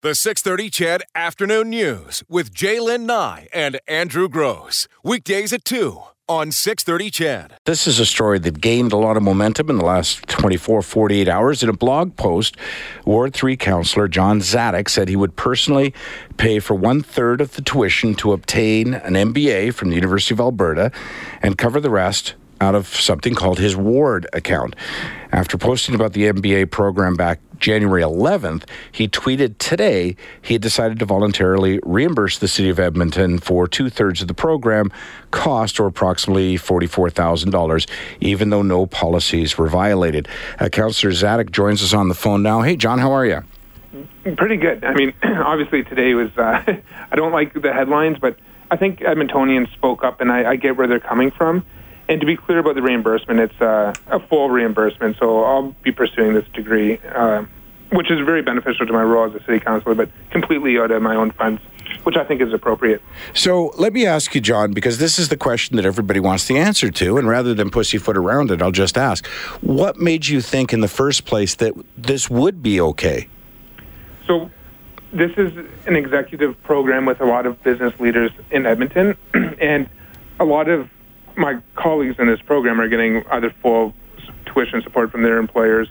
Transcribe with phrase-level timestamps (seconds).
[0.00, 4.86] The 630 CHED Afternoon News with Jaylen Nye and Andrew Gross.
[5.02, 7.54] Weekdays at 2 on 630 CHED.
[7.64, 11.28] This is a story that gained a lot of momentum in the last 24, 48
[11.28, 11.64] hours.
[11.64, 12.56] In a blog post,
[13.04, 15.92] Ward 3 councillor John Dziadyk said he would personally
[16.36, 20.38] pay for one third of the tuition to obtain an MBA from the University of
[20.38, 20.92] Alberta
[21.42, 24.74] and cover the rest out of something called his Ward account.
[25.32, 30.98] After posting about the MBA program back January 11th, he tweeted today he had decided
[31.00, 34.90] to voluntarily reimburse the city of Edmonton for two thirds of the program
[35.30, 37.86] cost, or approximately $44,000,
[38.20, 40.28] even though no policies were violated.
[40.58, 42.62] Uh, Councillor Dziadyk joins us on the phone now.
[42.62, 43.42] Hey, John, how are you?
[44.36, 44.84] Pretty good.
[44.84, 46.62] I mean, obviously today was, uh,
[47.10, 48.36] I don't like the headlines, but
[48.70, 51.64] I think Edmontonians spoke up and I, I get where they're coming from.
[52.08, 55.18] And to be clear about the reimbursement, it's uh, a full reimbursement.
[55.18, 57.44] So I'll be pursuing this degree, uh,
[57.92, 61.02] which is very beneficial to my role as a city councilor, but completely out of
[61.02, 61.60] my own funds,
[62.04, 63.02] which I think is appropriate.
[63.34, 66.56] So let me ask you, John, because this is the question that everybody wants the
[66.56, 67.18] answer to.
[67.18, 69.26] And rather than pussyfoot around it, I'll just ask
[69.60, 73.28] what made you think in the first place that this would be okay?
[74.26, 74.50] So
[75.12, 75.52] this is
[75.86, 79.16] an executive program with a lot of business leaders in Edmonton,
[79.60, 79.88] and
[80.40, 80.88] a lot of
[81.38, 83.94] my colleagues in this program are getting either full
[84.46, 85.88] tuition support from their employers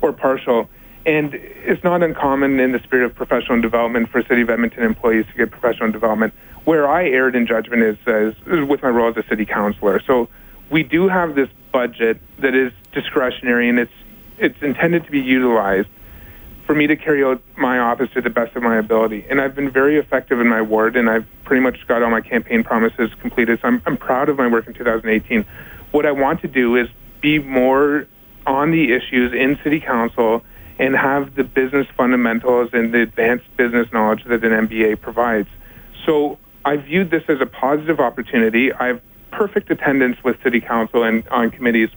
[0.00, 0.68] or partial.
[1.04, 5.26] And it's not uncommon in the spirit of professional development for City of Edmonton employees
[5.26, 6.34] to get professional development.
[6.64, 8.34] Where I erred in judgment is, is,
[8.68, 10.00] with my role as a city councilor.
[10.06, 10.28] So
[10.70, 13.92] we do have this budget that is discretionary and it's
[14.38, 15.88] it's intended to be utilized
[16.68, 19.24] for me to carry out my office to the best of my ability.
[19.30, 22.20] And I've been very effective in my ward, and I've pretty much got all my
[22.20, 23.58] campaign promises completed.
[23.62, 25.46] So I'm, I'm proud of my work in 2018.
[25.92, 26.86] What I want to do is
[27.22, 28.06] be more
[28.46, 30.44] on the issues in City Council
[30.78, 35.48] and have the business fundamentals and the advanced business knowledge that an MBA provides.
[36.04, 38.74] So I viewed this as a positive opportunity.
[38.74, 41.88] I have perfect attendance with City Council and on committees.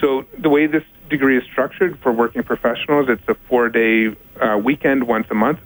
[0.00, 3.08] So the way this degree is structured for working professionals.
[3.08, 5.58] It's a four-day uh, weekend once a month,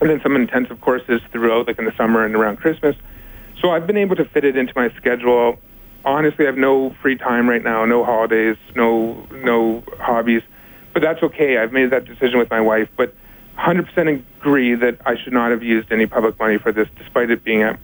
[0.00, 2.96] and then some intensive courses throughout, like in the summer and around Christmas.
[3.60, 5.58] So I've been able to fit it into my schedule.
[6.04, 10.42] Honestly, I have no free time right now, no holidays, no no hobbies,
[10.92, 11.58] but that's okay.
[11.58, 13.14] I've made that decision with my wife, but
[13.58, 17.44] 100% agree that I should not have used any public money for this, despite it
[17.44, 17.78] being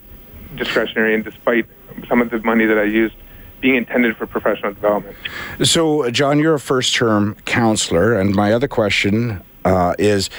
[0.55, 1.65] discretionary and despite
[2.07, 3.15] some of the money that I used
[3.61, 5.15] being intended for professional development.
[5.63, 10.29] So, John, you're a first term councilor, and my other question uh, is.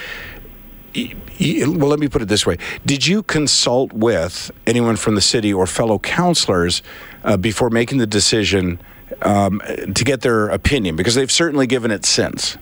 [0.95, 2.59] Well, let me put it this way.
[2.85, 6.83] Did you consult with anyone from the city or fellow councilors
[7.25, 8.79] uh, before making the decision
[9.23, 9.63] um,
[9.95, 10.95] to get their opinion?
[10.95, 12.59] Because they've certainly given it since.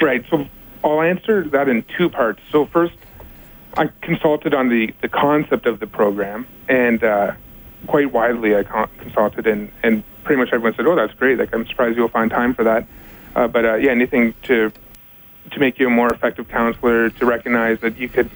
[0.00, 0.24] Right.
[0.28, 0.46] So
[0.84, 2.40] I'll answer that in two parts.
[2.52, 2.94] So, first,
[3.76, 7.32] I consulted on the, the concept of the program, and uh,
[7.86, 8.56] quite widely.
[8.56, 8.62] I
[8.98, 11.38] consulted, and, and pretty much everyone said, "Oh, that's great!
[11.38, 12.86] Like, I'm surprised you'll find time for that."
[13.34, 14.72] Uh, but uh, yeah, anything to
[15.52, 18.30] to make you a more effective councilor, to recognize that you could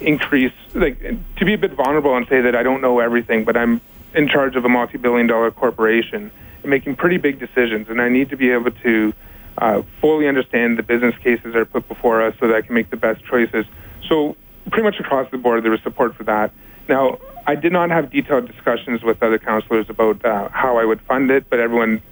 [0.00, 0.98] increase, like,
[1.36, 3.80] to be a bit vulnerable and say that I don't know everything, but I'm
[4.14, 6.30] in charge of a multi-billion-dollar corporation
[6.62, 9.12] and making pretty big decisions, and I need to be able to
[9.58, 12.74] uh, fully understand the business cases that are put before us so that I can
[12.74, 13.66] make the best choices.
[14.08, 14.36] So
[14.70, 16.52] pretty much across the board, there was support for that.
[16.88, 21.00] Now, I did not have detailed discussions with other councilors about uh, how I would
[21.02, 22.02] fund it, but everyone,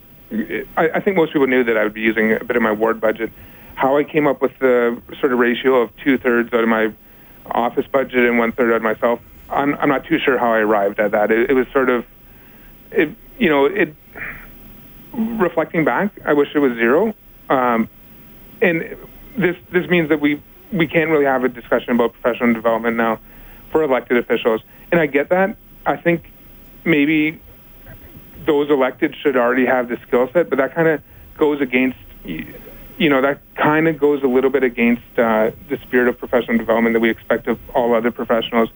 [0.76, 2.70] I, I think most people knew that I would be using a bit of my
[2.70, 3.32] ward budget.
[3.74, 6.92] How I came up with the sort of ratio of two thirds out of my
[7.46, 10.60] office budget and one third out of myself, I'm, I'm not too sure how I
[10.60, 11.32] arrived at that.
[11.32, 12.06] It, it was sort of,
[12.92, 13.94] it, you know, it.
[15.16, 17.14] Reflecting back, I wish it was zero,
[17.48, 17.88] um,
[18.60, 18.96] and
[19.38, 20.42] this this means that we
[20.72, 23.20] we can't really have a discussion about professional development now
[23.74, 24.62] for elected officials.
[24.92, 25.56] And I get that.
[25.84, 26.30] I think
[26.84, 27.40] maybe
[28.46, 31.02] those elected should already have the skill set, but that kind of
[31.36, 36.06] goes against, you know, that kind of goes a little bit against uh, the spirit
[36.06, 38.68] of professional development that we expect of all other professionals.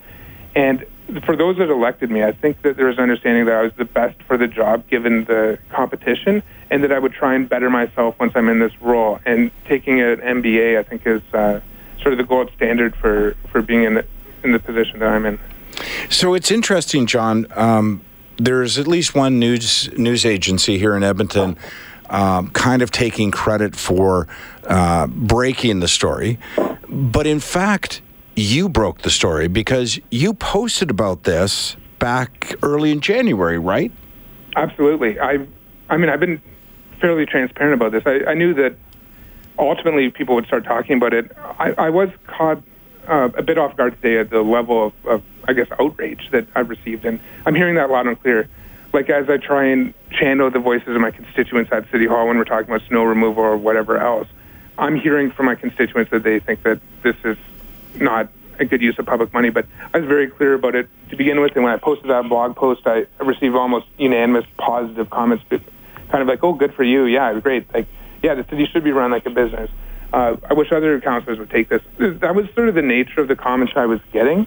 [0.57, 0.85] And
[1.25, 3.73] for those that elected me, I think that there was an understanding that I was
[3.77, 6.43] the best for the job given the competition,
[6.73, 9.21] and that I would try and better myself once I'm in this role.
[9.25, 11.61] And taking an MBA, I think, is uh,
[12.01, 14.03] sort of the gold standard for, for being in
[14.43, 15.39] in the position that I'm in.
[16.11, 17.47] So it's interesting, John.
[17.55, 18.03] Um,
[18.37, 21.57] there's at least one news news agency here in Edmonton.
[22.11, 24.29] Um, kind of taking credit for
[24.67, 26.39] uh, breaking the story.
[26.89, 28.01] But in fact,
[28.35, 33.93] you broke the story because you posted about this back early in January, right?
[34.57, 35.21] Absolutely.
[35.21, 35.47] I,
[35.91, 36.41] I mean, I've been
[37.01, 38.03] fairly transparent about this.
[38.07, 38.75] I, I knew that
[39.59, 41.31] ultimately people would start talking about it.
[41.59, 42.63] I, I was caught
[43.09, 46.47] uh, a bit off guard today at the level of, of, I guess, outrage that
[46.55, 48.49] I've received, and I'm hearing that loud and clear.
[48.93, 52.39] Like as I try and channel the voices of my constituents at City Hall when
[52.39, 54.29] we're talking about snow removal or whatever else,
[54.79, 57.37] I'm hearing from my constituents that they think that this is
[57.97, 59.51] not a good use of public money.
[59.51, 62.29] But I was very clear about it to begin with, and when I posted that
[62.29, 67.05] blog post, I received almost unanimous positive comments, kind of like, "Oh, good for you,
[67.05, 67.87] yeah, great." Like,
[68.23, 69.71] yeah, the city should be run like a business.
[70.13, 71.83] Uh, I wish other councillors would take this.
[71.99, 74.47] That was sort of the nature of the comments I was getting,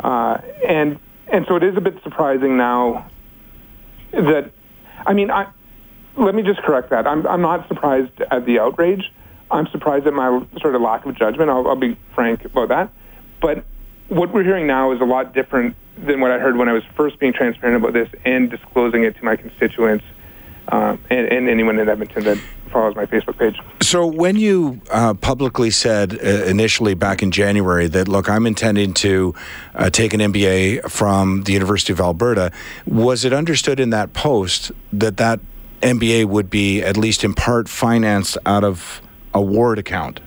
[0.00, 0.98] uh, and
[1.28, 3.08] and so it is a bit surprising now
[4.12, 4.50] that,
[5.06, 5.48] I mean, I
[6.16, 7.06] let me just correct that.
[7.06, 9.12] I'm I'm not surprised at the outrage.
[9.50, 11.50] I'm surprised at my sort of lack of judgment.
[11.50, 12.90] I'll, I'll be frank about that.
[13.40, 13.64] But
[14.08, 16.82] what we're hearing now is a lot different than what I heard when I was
[16.96, 20.04] first being transparent about this and disclosing it to my constituents
[20.68, 22.38] um, and, and, anyone in Edmonton that
[22.76, 23.58] follows my Facebook page.
[23.80, 28.92] So, when you uh, publicly said uh, initially back in January that, look, I'm intending
[28.94, 29.34] to
[29.74, 32.52] uh, take an MBA from the University of Alberta,
[32.86, 35.40] was it understood in that post that that
[35.80, 39.00] MBA would be at least in part financed out of
[39.32, 40.20] a ward account?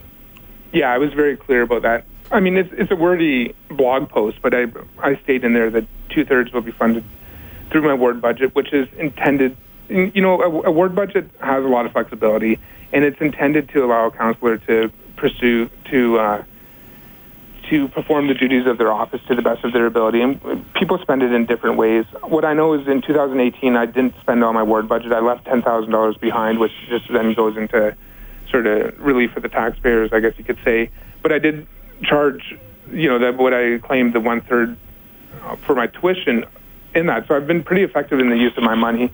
[0.72, 2.06] Yeah, I was very clear about that.
[2.32, 4.66] I mean, it's, it's a wordy blog post, but I,
[4.98, 7.04] I state in there that two thirds will be funded
[7.70, 9.56] through my ward budget, which is intended
[9.90, 12.60] you know, a, a ward budget has a lot of flexibility,
[12.94, 16.44] and it's intended to allow a councilor to pursue to uh,
[17.70, 20.22] to perform the duties of their office to the best of their ability.
[20.22, 22.06] And people spend it in different ways.
[22.24, 25.12] What I know is in 2018, I didn't spend all my ward budget.
[25.12, 27.96] I left $10,000 behind, which just then goes into
[28.50, 30.90] sort of relief for the taxpayers, I guess you could say.
[31.22, 31.68] But I did
[32.02, 32.58] charge,
[32.92, 34.76] you know, that what I claimed the one third
[35.62, 36.46] for my tuition
[36.96, 37.28] in that.
[37.28, 39.12] So I've been pretty effective in the use of my money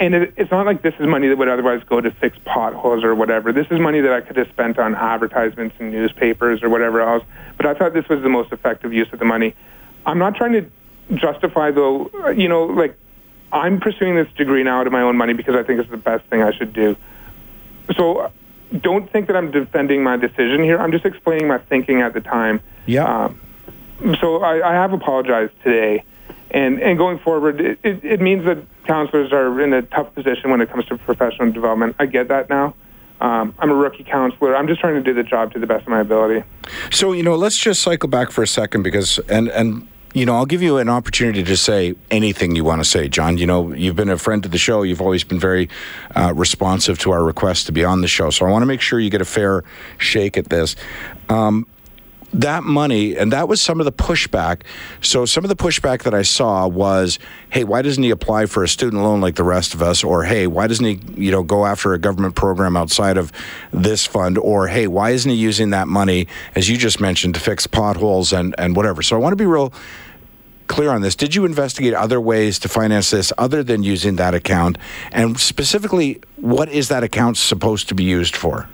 [0.00, 3.04] and it, it's not like this is money that would otherwise go to fix potholes
[3.04, 3.52] or whatever.
[3.52, 7.24] This is money that I could have spent on advertisements and newspapers or whatever else.
[7.56, 9.54] But I thought this was the most effective use of the money.
[10.06, 10.70] I'm not trying to
[11.14, 12.96] justify, though, you know, like
[13.52, 15.96] I'm pursuing this degree now out of my own money because I think it's the
[15.96, 16.96] best thing I should do.
[17.96, 18.30] So
[18.80, 20.78] don't think that I'm defending my decision here.
[20.78, 22.60] I'm just explaining my thinking at the time.
[22.86, 23.24] Yeah.
[23.24, 23.40] Um,
[24.20, 26.04] so I, I have apologized today.
[26.50, 30.50] And, and going forward, it, it, it means that councilors are in a tough position
[30.50, 31.94] when it comes to professional development.
[31.98, 32.74] I get that now.
[33.20, 34.56] Um, I'm a rookie councilor.
[34.56, 36.44] I'm just trying to do the job to the best of my ability.
[36.90, 40.36] So, you know, let's just cycle back for a second because, and, and, you know,
[40.36, 43.36] I'll give you an opportunity to say anything you want to say, John.
[43.36, 44.82] You know, you've been a friend to the show.
[44.82, 45.68] You've always been very
[46.14, 48.30] uh, responsive to our request to be on the show.
[48.30, 49.64] So I want to make sure you get a fair
[49.98, 50.76] shake at this.
[51.28, 51.66] Um,
[52.32, 54.62] that money, and that was some of the pushback.
[55.00, 57.18] So, some of the pushback that I saw was,
[57.50, 60.04] hey, why doesn't he apply for a student loan like the rest of us?
[60.04, 63.32] Or, hey, why doesn't he, you know, go after a government program outside of
[63.72, 64.36] this fund?
[64.36, 68.32] Or, hey, why isn't he using that money, as you just mentioned, to fix potholes
[68.32, 69.02] and, and whatever?
[69.02, 69.72] So, I want to be real
[70.66, 71.16] clear on this.
[71.16, 74.76] Did you investigate other ways to finance this other than using that account?
[75.12, 78.68] And specifically, what is that account supposed to be used for?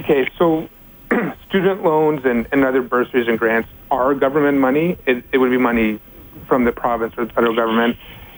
[0.00, 0.68] Okay, so
[1.48, 4.98] student loans and, and other bursaries and grants are government money.
[5.06, 6.00] It, it would be money
[6.46, 7.96] from the province or the federal government.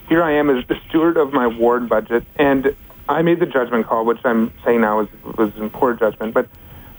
[0.09, 2.75] Here I am as the steward of my ward budget, and
[3.09, 6.49] I made the judgment call, which I'm saying now was, was poor judgment, but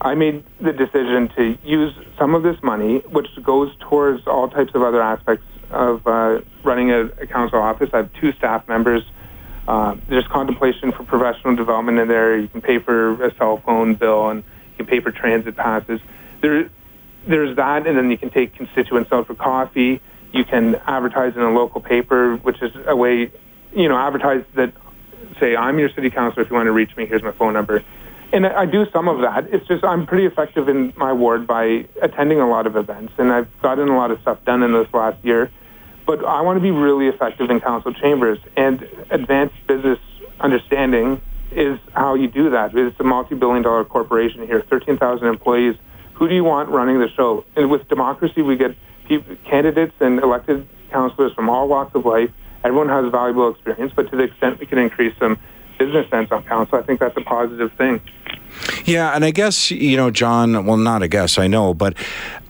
[0.01, 4.73] I made the decision to use some of this money, which goes towards all types
[4.73, 7.89] of other aspects of uh, running a, a, council office.
[7.93, 9.03] I have two staff members.
[9.67, 12.37] Uh, there's contemplation for professional development in there.
[12.37, 14.43] You can pay for a cell phone bill and
[14.83, 15.99] can pay for transit passes.
[16.41, 16.69] There,
[17.27, 20.01] there's that, and then you can take constituents out for coffee.
[20.31, 23.31] You can advertise in a local paper, which is a way,
[23.75, 24.73] you know, advertise that,
[25.39, 26.43] say, I'm your city councilor.
[26.43, 27.83] If you want to reach me, here's my phone number.
[28.33, 29.53] And I do some of that.
[29.53, 33.31] It's just I'm pretty effective in my ward by attending a lot of events, and
[33.31, 35.51] I've gotten a lot of stuff done in this last year.
[36.07, 39.99] But I want to be really effective in council chambers, and advanced business
[40.39, 41.21] understanding
[41.51, 42.75] is how you do that.
[42.75, 45.75] It's a multi-billion dollar corporation here, 13,000 employees.
[46.13, 47.45] Who do you want running the show?
[47.55, 48.75] And with democracy, we get
[49.45, 52.29] candidates and elected councilors from all walks of life.
[52.63, 55.39] Everyone has valuable experience, but to the extent we can increase some
[55.79, 58.01] business sense on council, I think that's a positive thing.
[58.85, 61.95] Yeah, and I guess, you know, John, well, not I guess, I know, but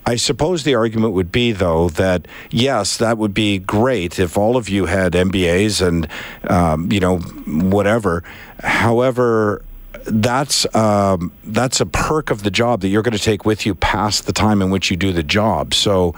[0.04, 4.56] I suppose the argument would be, though, that yes, that would be great if all
[4.56, 6.08] of you had MBAs and,
[6.48, 8.24] um, you know, whatever.
[8.62, 9.62] However,
[10.04, 13.74] that's um, that's a perk of the job that you're going to take with you
[13.74, 15.74] past the time in which you do the job.
[15.74, 16.14] So,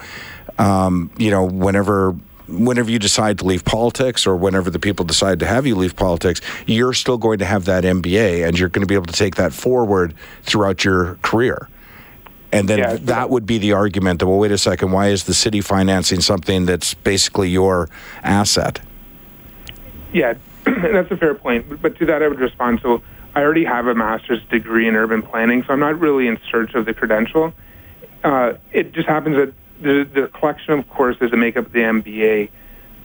[0.59, 2.15] um, you know, whenever
[2.47, 5.97] whenever you decide to leave politics or whenever the people decide to have you leave
[5.97, 9.15] politics, you're still going to have that MBA and you're going to be able to
[9.15, 11.69] take that forward throughout your career.
[12.53, 15.25] And then yeah, that would be the argument that, well, wait a second, why is
[15.25, 17.89] the city financing something that's basically your
[18.23, 18.81] asset?
[20.13, 20.35] Yeah,
[20.93, 21.81] that's a fair point.
[21.83, 22.81] But to that, I would respond.
[22.83, 23.03] So
[23.35, 26.75] I already have a master's degree in urban planning, so I'm not really in search
[26.75, 27.53] of the credential.
[28.23, 29.53] Uh, it just happens that
[29.83, 32.51] the, the collection of courses that make up the MBA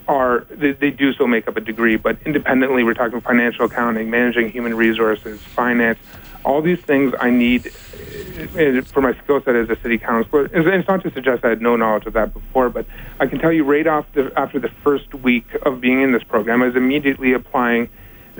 [0.08, 4.10] are they, they, do so make up a degree, but independently, we're talking financial accounting,
[4.10, 5.98] managing human resources, finance,
[6.44, 10.46] all these things I need uh, for my skill set as a city councilor.
[10.46, 12.86] And it's not to suggest I had no knowledge of that before, but
[13.18, 16.22] I can tell you right off the, after the first week of being in this
[16.22, 17.88] program, I was immediately applying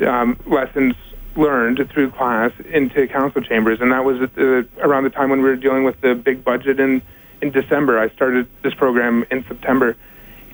[0.07, 0.95] um, lessons
[1.37, 5.49] learned through class into council chambers, and that was the, around the time when we
[5.49, 7.02] were dealing with the big budget in
[7.40, 7.99] in December.
[7.99, 9.97] I started this program in September,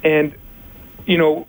[0.05, 0.35] and
[1.07, 1.47] you know,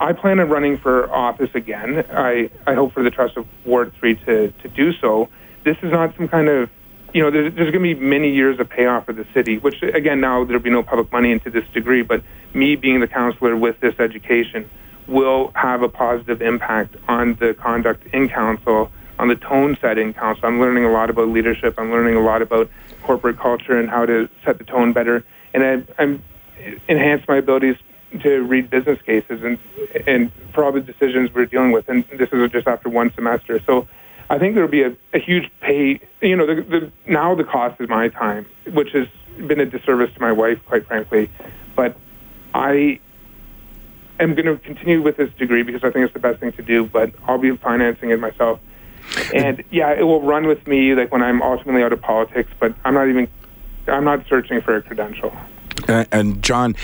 [0.00, 2.04] I plan on running for office again.
[2.10, 5.28] I I hope for the trust of Ward Three to to do so.
[5.64, 6.70] This is not some kind of
[7.12, 9.82] you know, there's, there's going to be many years of payoff for the city, which,
[9.82, 13.56] again, now there'll be no public money into this degree, but me being the councilor
[13.56, 14.68] with this education
[15.06, 20.12] will have a positive impact on the conduct in council, on the tone set in
[20.12, 20.46] council.
[20.46, 21.74] I'm learning a lot about leadership.
[21.78, 22.70] I'm learning a lot about
[23.02, 25.24] corporate culture and how to set the tone better.
[25.54, 26.22] And I, I'm
[26.88, 27.76] enhance my abilities
[28.20, 29.58] to read business cases and
[30.06, 31.88] and for all the decisions we're dealing with.
[31.88, 33.60] And this is just after one semester.
[33.66, 33.86] So
[34.30, 36.00] I think there will be a, a huge pay.
[36.20, 39.06] You know, the, the, now the cost is my time, which has
[39.46, 41.30] been a disservice to my wife, quite frankly.
[41.76, 41.96] But
[42.54, 43.00] I
[44.20, 46.62] am going to continue with this degree because I think it's the best thing to
[46.62, 46.84] do.
[46.86, 48.60] But I'll be financing it myself.
[49.34, 52.50] And yeah, it will run with me like when I'm ultimately out of politics.
[52.58, 53.28] But I'm not even.
[53.86, 55.34] I'm not searching for a credential.
[55.88, 56.76] And John,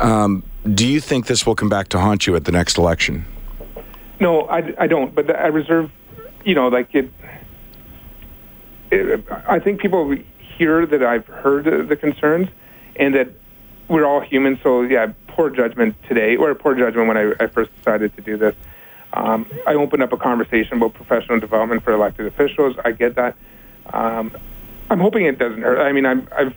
[0.00, 0.42] um,
[0.74, 3.24] do you think this will come back to haunt you at the next election?
[4.20, 5.14] No, I, I don't.
[5.14, 5.90] But I reserve
[6.44, 7.10] you know, like it,
[8.90, 12.48] it, I think people hear that I've heard the concerns
[12.96, 13.28] and that
[13.88, 14.58] we're all human.
[14.62, 18.36] So yeah, poor judgment today, or poor judgment when I, I first decided to do
[18.36, 18.54] this.
[19.12, 22.76] Um, I opened up a conversation about professional development for elected officials.
[22.84, 23.36] I get that.
[23.92, 24.36] Um,
[24.90, 25.78] I'm hoping it doesn't hurt.
[25.80, 26.54] I mean, I'm, I've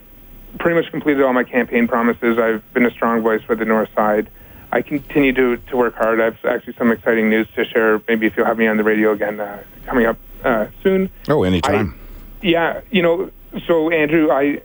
[0.59, 2.37] pretty much completed all my campaign promises.
[2.37, 4.29] I've been a strong voice for the North Side.
[4.71, 6.21] I continue to, to work hard.
[6.21, 8.01] I have actually some exciting news to share.
[8.07, 11.09] Maybe if you'll have me on the radio again uh, coming up uh, soon.
[11.27, 11.93] Oh, anytime.
[12.41, 13.31] I, yeah, you know.
[13.67, 14.61] So Andrew, I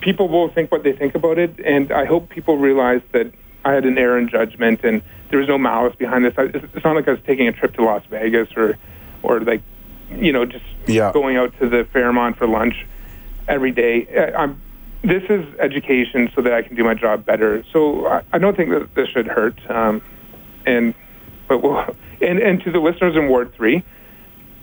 [0.00, 3.32] people will think what they think about it, and I hope people realize that
[3.64, 6.34] I had an error in judgment, and there was no malice behind this.
[6.38, 8.78] It's not like I was taking a trip to Las Vegas or,
[9.22, 9.62] or like,
[10.10, 11.12] you know, just yeah.
[11.12, 12.86] going out to the Fairmont for lunch
[13.46, 14.32] every day.
[14.36, 14.60] I'm
[15.02, 17.64] this is education so that I can do my job better.
[17.72, 19.58] So I, I don't think that this should hurt.
[19.70, 20.02] Um,
[20.66, 20.94] and
[21.48, 21.78] but we'll,
[22.20, 23.84] and and to the listeners in Ward Three,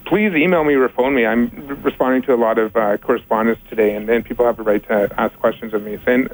[0.05, 1.25] please email me or phone me.
[1.25, 1.49] I'm
[1.83, 5.09] responding to a lot of uh, correspondence today, and, and people have a right to
[5.19, 5.99] ask questions of me.
[6.05, 6.29] And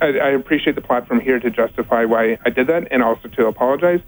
[0.00, 3.46] I, I appreciate the platform here to justify why I did that, and also to
[3.46, 4.00] apologize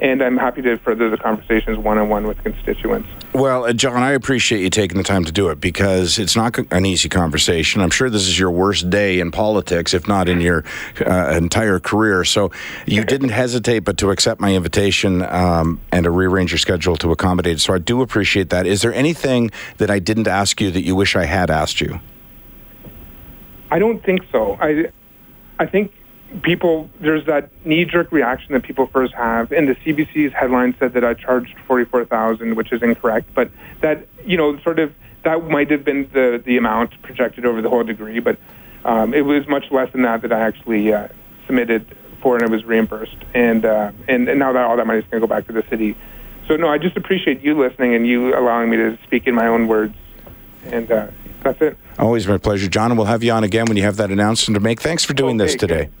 [0.00, 3.08] and I'm happy to further the conversations one on one with constituents.
[3.34, 6.58] Well, uh, John, I appreciate you taking the time to do it because it's not
[6.72, 7.82] an easy conversation.
[7.82, 10.64] I'm sure this is your worst day in politics, if not in your
[11.06, 12.24] uh, entire career.
[12.24, 12.50] So
[12.86, 17.12] you didn't hesitate but to accept my invitation um, and to rearrange your schedule to
[17.12, 17.60] accommodate it.
[17.60, 18.66] So I do appreciate that.
[18.66, 22.00] Is there anything that I didn't ask you that you wish I had asked you?
[23.70, 24.56] I don't think so.
[24.60, 24.90] I,
[25.58, 25.92] I think
[26.42, 30.92] people there's that knee jerk reaction that people first have and the CBC's headline said
[30.92, 34.94] that I charged 44,000 which is incorrect but that you know sort of
[35.24, 38.38] that might have been the the amount projected over the whole degree but
[38.84, 41.08] um, it was much less than that that I actually uh,
[41.46, 45.00] submitted for and it was reimbursed and uh, and, and now that all that money
[45.00, 45.96] is going to go back to the city
[46.46, 49.48] so no I just appreciate you listening and you allowing me to speak in my
[49.48, 49.94] own words
[50.66, 51.08] and uh,
[51.42, 51.78] that's it.
[51.98, 52.90] Always my pleasure, John.
[52.90, 54.80] And we'll have you on again when you have that announcement to make.
[54.80, 55.84] Thanks for doing okay, this today.
[55.84, 55.92] Good.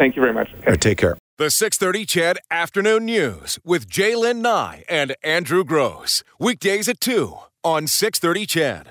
[0.00, 0.48] Thank you very much.
[0.54, 0.70] Okay.
[0.70, 1.18] Right, take care.
[1.36, 6.24] The 630 CHED Afternoon News with Jaylen Nye and Andrew Gross.
[6.38, 8.88] Weekdays at 2 on 630 CHED.